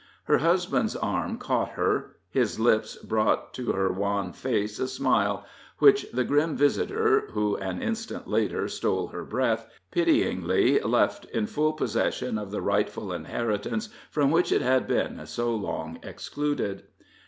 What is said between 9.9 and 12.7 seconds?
pityingly left in full possession of the